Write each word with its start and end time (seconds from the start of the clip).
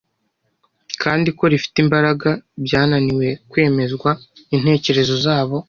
kandi 1.03 1.29
ko 1.37 1.43
rifite 1.51 1.77
imbaraga 1.85 2.29
byananiwe 2.63 3.27
kwemeza 3.51 3.93
intekerezo 4.55 5.13
zabo 5.25 5.55